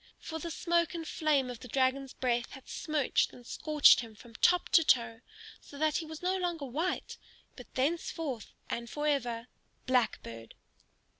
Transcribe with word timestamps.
For 0.17 0.39
the 0.39 0.49
smoke 0.49 0.95
and 0.95 1.07
flame 1.07 1.51
of 1.51 1.59
the 1.59 1.67
dragon's 1.67 2.15
breath 2.15 2.53
had 2.53 2.67
smirched 2.67 3.33
and 3.33 3.45
scorched 3.45 3.99
him 3.99 4.15
from 4.15 4.33
top 4.33 4.69
to 4.69 4.83
toe, 4.83 5.21
so 5.61 5.77
that 5.77 5.97
he 5.97 6.07
was 6.07 6.23
no 6.23 6.37
longer 6.37 6.65
white, 6.65 7.19
but 7.55 7.71
thenceforth 7.75 8.51
and 8.67 8.89
forever 8.89 9.45
Blackbird. 9.85 10.55